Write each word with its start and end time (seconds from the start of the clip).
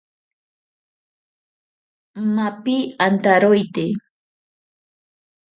Mapi 2.35 2.77
antaroite. 3.05 3.85